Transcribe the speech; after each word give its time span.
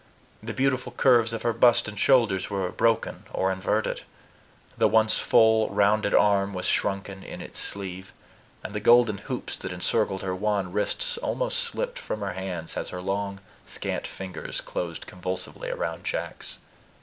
The 0.41 0.51
beautiful 0.55 0.91
curves 0.93 1.31
of 1.31 1.43
her 1.43 1.53
bust 1.53 1.87
and 1.87 1.99
shoulders 1.99 2.49
were 2.49 2.69
broken 2.71 3.25
or 3.31 3.51
inverted. 3.51 4.01
The 4.75 4.87
once 4.87 5.19
full, 5.19 5.69
rounded 5.69 6.15
arm 6.15 6.55
was 6.55 6.65
shrunken 6.65 7.21
in 7.21 7.39
its 7.39 7.59
sleeve; 7.59 8.11
and 8.63 8.73
the 8.73 8.79
golden 8.79 9.19
hoops 9.19 9.55
that 9.57 9.71
encircled 9.71 10.23
her 10.23 10.33
wan 10.33 10.71
wrists 10.73 11.19
almost 11.19 11.59
slipped 11.59 11.99
from 11.99 12.21
her 12.21 12.33
hands 12.33 12.75
as 12.77 12.89
her 12.89 12.99
long, 12.99 13.41
scant 13.67 14.07
fingers 14.07 14.59
closed 14.59 15.05
convulsively 15.05 15.69
around 15.69 16.03
Jack's. 16.03 16.57